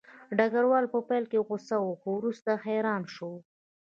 ډګروال 0.37 0.85
په 0.93 0.99
پیل 1.07 1.23
کې 1.31 1.39
غوسه 1.47 1.77
و 1.81 1.89
خو 1.99 2.09
وروسته 2.19 2.51
حیران 2.65 3.03
شو 3.13 3.31